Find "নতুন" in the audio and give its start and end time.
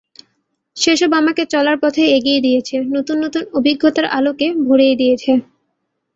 2.95-3.17, 3.23-3.43